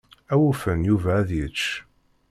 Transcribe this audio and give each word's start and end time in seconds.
Awufan 0.33 0.79
Yuba 0.87 1.11
ad 1.21 1.29
yečč. 1.37 1.61